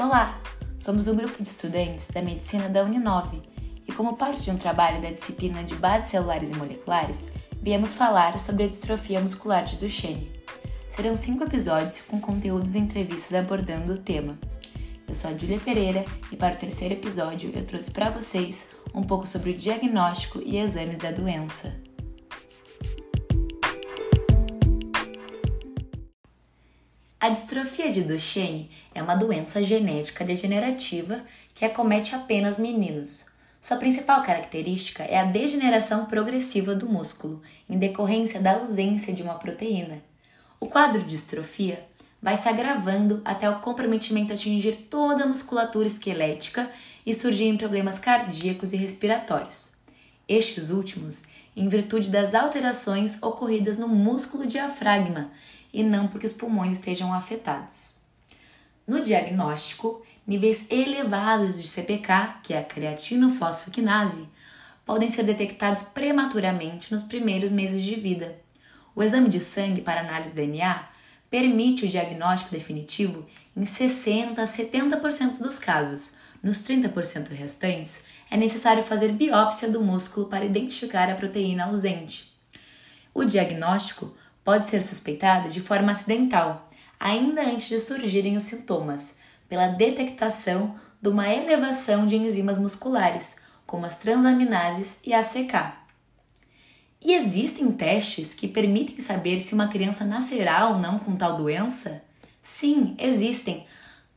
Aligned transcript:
Olá, 0.00 0.40
somos 0.78 1.06
um 1.08 1.14
grupo 1.14 1.42
de 1.42 1.46
estudantes 1.46 2.06
da 2.06 2.22
medicina 2.22 2.70
da 2.70 2.82
Uninove 2.82 3.42
e, 3.86 3.92
como 3.92 4.16
parte 4.16 4.42
de 4.44 4.50
um 4.50 4.56
trabalho 4.56 4.98
da 5.02 5.10
disciplina 5.10 5.62
de 5.62 5.74
bases 5.74 6.08
celulares 6.08 6.48
e 6.48 6.54
moleculares, 6.54 7.30
viemos 7.60 7.92
falar 7.92 8.38
sobre 8.38 8.64
a 8.64 8.66
distrofia 8.66 9.20
muscular 9.20 9.62
de 9.62 9.76
Duchenne. 9.76 10.32
Serão 10.88 11.18
cinco 11.18 11.44
episódios 11.44 12.00
com 12.00 12.18
conteúdos 12.18 12.74
e 12.74 12.78
entrevistas 12.78 13.34
abordando 13.34 13.92
o 13.92 13.98
tema. 13.98 14.38
Eu 15.06 15.14
sou 15.14 15.30
a 15.30 15.34
Júlia 15.36 15.60
Pereira 15.60 16.06
e 16.32 16.36
para 16.36 16.54
o 16.54 16.58
terceiro 16.58 16.94
episódio 16.94 17.52
eu 17.54 17.66
trouxe 17.66 17.90
para 17.90 18.08
vocês 18.08 18.70
um 18.94 19.02
pouco 19.02 19.26
sobre 19.26 19.50
o 19.50 19.54
diagnóstico 19.54 20.40
e 20.42 20.56
exames 20.56 20.96
da 20.96 21.10
doença. 21.10 21.76
A 27.22 27.28
distrofia 27.28 27.90
de 27.92 28.00
Duchenne 28.00 28.70
é 28.94 29.02
uma 29.02 29.14
doença 29.14 29.62
genética 29.62 30.24
degenerativa 30.24 31.20
que 31.54 31.66
acomete 31.66 32.14
apenas 32.14 32.58
meninos. 32.58 33.26
Sua 33.60 33.76
principal 33.76 34.22
característica 34.22 35.02
é 35.02 35.18
a 35.18 35.24
degeneração 35.24 36.06
progressiva 36.06 36.74
do 36.74 36.88
músculo, 36.88 37.42
em 37.68 37.78
decorrência 37.78 38.40
da 38.40 38.54
ausência 38.54 39.12
de 39.12 39.22
uma 39.22 39.34
proteína. 39.34 40.02
O 40.58 40.64
quadro 40.66 41.02
de 41.02 41.10
distrofia 41.10 41.84
vai 42.22 42.38
se 42.38 42.48
agravando 42.48 43.20
até 43.22 43.50
o 43.50 43.60
comprometimento 43.60 44.32
atingir 44.32 44.86
toda 44.88 45.24
a 45.24 45.28
musculatura 45.28 45.88
esquelética 45.88 46.70
e 47.04 47.12
surgirem 47.12 47.58
problemas 47.58 47.98
cardíacos 47.98 48.72
e 48.72 48.78
respiratórios. 48.78 49.74
Estes 50.26 50.70
últimos, 50.70 51.24
em 51.60 51.68
virtude 51.68 52.08
das 52.08 52.34
alterações 52.34 53.22
ocorridas 53.22 53.76
no 53.76 53.86
músculo 53.86 54.46
diafragma, 54.46 55.30
e 55.70 55.82
não 55.82 56.08
porque 56.08 56.26
os 56.26 56.32
pulmões 56.32 56.78
estejam 56.78 57.12
afetados. 57.12 57.96
No 58.86 59.02
diagnóstico, 59.02 60.02
níveis 60.26 60.64
elevados 60.70 61.60
de 61.60 61.68
CPK, 61.68 62.40
que 62.42 62.54
é 62.54 62.60
a 62.60 62.64
creatinofosfoquinase, 62.64 64.26
podem 64.86 65.10
ser 65.10 65.22
detectados 65.22 65.82
prematuramente 65.82 66.92
nos 66.94 67.02
primeiros 67.02 67.50
meses 67.50 67.84
de 67.84 67.94
vida. 67.94 68.38
O 68.96 69.02
exame 69.02 69.28
de 69.28 69.38
sangue 69.38 69.82
para 69.82 70.00
análise 70.00 70.32
do 70.32 70.36
DNA 70.36 70.88
permite 71.28 71.84
o 71.84 71.88
diagnóstico 71.88 72.52
definitivo 72.52 73.26
em 73.54 73.66
60 73.66 74.40
a 74.40 74.46
70% 74.46 75.38
dos 75.38 75.58
casos. 75.58 76.14
Nos 76.42 76.62
30% 76.62 77.28
restantes, 77.30 78.04
é 78.30 78.36
necessário 78.36 78.82
fazer 78.82 79.12
biópsia 79.12 79.68
do 79.68 79.82
músculo 79.82 80.26
para 80.26 80.44
identificar 80.44 81.10
a 81.10 81.14
proteína 81.14 81.66
ausente. 81.66 82.32
O 83.12 83.24
diagnóstico 83.24 84.14
pode 84.42 84.66
ser 84.66 84.82
suspeitado 84.82 85.50
de 85.50 85.60
forma 85.60 85.92
acidental, 85.92 86.70
ainda 86.98 87.42
antes 87.42 87.68
de 87.68 87.80
surgirem 87.80 88.36
os 88.36 88.44
sintomas, 88.44 89.16
pela 89.48 89.68
detectação 89.68 90.74
de 91.00 91.08
uma 91.08 91.28
elevação 91.28 92.06
de 92.06 92.16
enzimas 92.16 92.56
musculares, 92.56 93.42
como 93.66 93.86
as 93.86 93.98
transaminases 93.98 94.98
e 95.04 95.12
a 95.12 95.20
ACK. 95.20 95.80
E 97.02 97.14
existem 97.14 97.70
testes 97.72 98.34
que 98.34 98.46
permitem 98.46 98.98
saber 99.00 99.40
se 99.40 99.54
uma 99.54 99.68
criança 99.68 100.04
nascerá 100.04 100.68
ou 100.68 100.78
não 100.78 100.98
com 100.98 101.16
tal 101.16 101.36
doença? 101.36 102.02
Sim, 102.42 102.94
existem. 102.98 103.64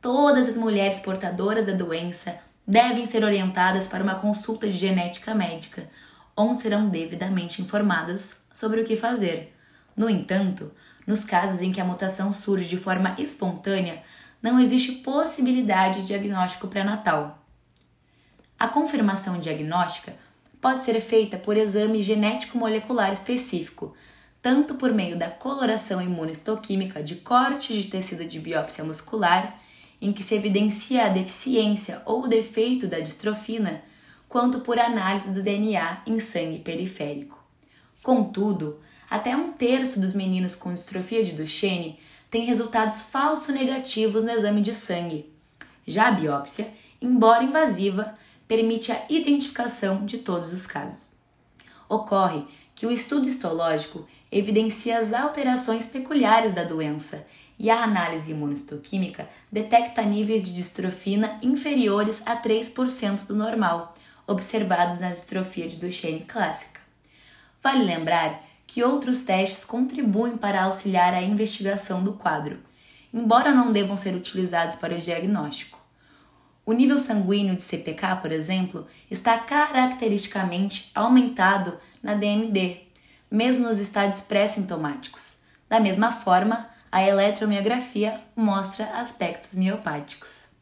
Todas 0.00 0.48
as 0.48 0.56
mulheres 0.56 1.00
portadoras 1.00 1.66
da 1.66 1.72
doença 1.72 2.38
devem 2.66 3.04
ser 3.04 3.24
orientadas 3.24 3.88
para 3.88 4.02
uma 4.02 4.14
consulta 4.14 4.66
de 4.66 4.72
genética 4.72 5.34
médica, 5.34 5.90
onde 6.36 6.60
serão 6.60 6.88
devidamente 6.88 7.60
informadas 7.60 8.42
sobre 8.52 8.80
o 8.80 8.84
que 8.84 8.96
fazer. 8.96 9.54
No 9.96 10.08
entanto, 10.08 10.70
nos 11.04 11.24
casos 11.24 11.60
em 11.60 11.72
que 11.72 11.80
a 11.80 11.84
mutação 11.84 12.32
surge 12.32 12.68
de 12.68 12.76
forma 12.76 13.16
espontânea, 13.18 14.02
não 14.40 14.60
existe 14.60 14.92
possibilidade 14.92 16.02
de 16.02 16.08
diagnóstico 16.08 16.68
pré-natal. 16.68 17.44
A 18.56 18.68
confirmação 18.68 19.40
diagnóstica 19.40 20.14
pode 20.60 20.84
ser 20.84 21.00
feita 21.00 21.36
por 21.36 21.56
exame 21.56 22.02
genético-molecular 22.02 23.12
específico, 23.12 23.96
tanto 24.40 24.76
por 24.76 24.92
meio 24.92 25.18
da 25.18 25.28
coloração 25.28 26.00
imunohistoquímica 26.00 27.02
de 27.02 27.16
corte 27.16 27.72
de 27.72 27.88
tecido 27.88 28.24
de 28.24 28.38
biópsia 28.38 28.84
muscular, 28.84 29.58
em 30.00 30.12
que 30.12 30.22
se 30.22 30.34
evidencia 30.34 31.06
a 31.06 31.08
deficiência 31.08 32.02
ou 32.06 32.28
defeito 32.28 32.86
da 32.86 33.00
distrofina, 33.00 33.82
quanto 34.28 34.60
por 34.60 34.78
análise 34.78 35.30
do 35.30 35.42
DNA 35.42 36.02
em 36.06 36.20
sangue 36.20 36.58
periférico. 36.58 37.38
Contudo, 38.02 38.80
até 39.10 39.36
um 39.36 39.52
terço 39.52 40.00
dos 40.00 40.12
meninos 40.12 40.54
com 40.54 40.72
distrofia 40.72 41.24
de 41.24 41.32
Duchenne 41.32 41.98
tem 42.30 42.44
resultados 42.44 43.00
falso 43.00 43.52
negativos 43.52 44.22
no 44.22 44.30
exame 44.30 44.60
de 44.60 44.74
sangue. 44.74 45.32
Já 45.86 46.08
a 46.08 46.12
biópsia, 46.12 46.72
embora 47.00 47.42
invasiva, 47.42 48.14
permite 48.46 48.92
a 48.92 49.02
identificação 49.08 50.04
de 50.04 50.18
todos 50.18 50.52
os 50.52 50.66
casos. 50.66 51.12
Ocorre 51.88 52.44
que 52.74 52.86
o 52.86 52.92
estudo 52.92 53.26
histológico 53.26 54.06
evidencia 54.30 54.98
as 54.98 55.12
alterações 55.12 55.86
peculiares 55.86 56.52
da 56.52 56.64
doença 56.64 57.26
e 57.58 57.70
a 57.70 57.82
análise 57.82 58.32
imunohistoquímica 58.32 59.28
detecta 59.50 60.02
níveis 60.02 60.44
de 60.44 60.54
distrofina 60.54 61.38
inferiores 61.42 62.22
a 62.24 62.36
3% 62.36 63.26
do 63.26 63.34
normal, 63.34 63.94
observados 64.26 65.00
na 65.00 65.10
distrofia 65.10 65.66
de 65.66 65.76
Duchenne 65.76 66.20
clássica. 66.20 66.80
Vale 67.62 67.84
lembrar 67.84 68.44
que 68.66 68.84
outros 68.84 69.24
testes 69.24 69.64
contribuem 69.64 70.36
para 70.36 70.64
auxiliar 70.64 71.14
a 71.14 71.22
investigação 71.22 72.04
do 72.04 72.12
quadro, 72.12 72.58
embora 73.12 73.52
não 73.52 73.72
devam 73.72 73.96
ser 73.96 74.14
utilizados 74.14 74.76
para 74.76 74.94
o 74.94 75.00
diagnóstico. 75.00 75.78
O 76.64 76.72
nível 76.74 77.00
sanguíneo 77.00 77.56
de 77.56 77.62
CPK, 77.62 78.16
por 78.20 78.30
exemplo, 78.30 78.86
está 79.10 79.38
caracteristicamente 79.38 80.90
aumentado 80.94 81.78
na 82.02 82.12
DMD, 82.12 82.82
mesmo 83.30 83.66
nos 83.66 83.78
estádios 83.78 84.20
pré-sintomáticos. 84.20 85.38
Da 85.66 85.80
mesma 85.80 86.12
forma, 86.12 86.68
a 86.90 87.02
eletromiografia 87.02 88.20
mostra 88.34 88.84
aspectos 89.00 89.54
miopáticos. 89.54 90.52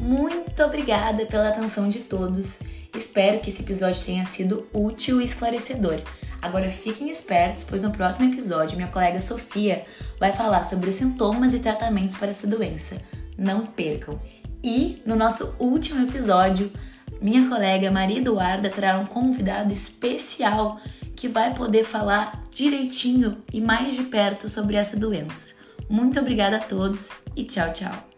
Muito 0.00 0.62
obrigada 0.62 1.24
pela 1.26 1.48
atenção 1.48 1.88
de 1.88 2.00
todos 2.00 2.60
Espero 2.96 3.40
que 3.40 3.50
esse 3.50 3.62
episódio 3.62 4.04
tenha 4.04 4.26
sido 4.26 4.66
útil 4.72 5.20
e 5.20 5.24
esclarecedor. 5.24 6.02
Agora 6.42 6.70
fiquem 6.70 7.08
espertos, 7.08 7.64
pois 7.64 7.82
no 7.82 7.92
próximo 7.92 8.32
episódio 8.32 8.76
minha 8.76 8.90
colega 8.90 9.20
Sofia 9.20 9.84
vai 10.18 10.32
falar 10.32 10.64
sobre 10.64 10.90
os 10.90 10.96
sintomas 10.96 11.54
e 11.54 11.60
tratamentos 11.60 12.16
para 12.16 12.30
essa 12.30 12.46
doença. 12.46 13.00
Não 13.38 13.64
percam! 13.64 14.20
E 14.62 15.00
no 15.06 15.16
nosso 15.16 15.56
último 15.58 16.06
episódio, 16.06 16.70
minha 17.22 17.48
colega 17.48 17.90
Maria 17.90 18.18
Eduarda 18.18 18.68
terá 18.68 18.98
um 18.98 19.06
convidado 19.06 19.72
especial 19.72 20.80
que 21.20 21.28
vai 21.28 21.52
poder 21.52 21.84
falar 21.84 22.42
direitinho 22.50 23.42
e 23.52 23.60
mais 23.60 23.94
de 23.94 24.04
perto 24.04 24.48
sobre 24.48 24.76
essa 24.76 24.96
doença. 24.96 25.48
Muito 25.86 26.18
obrigada 26.18 26.56
a 26.56 26.60
todos 26.60 27.10
e 27.36 27.44
tchau, 27.44 27.70
tchau! 27.74 28.09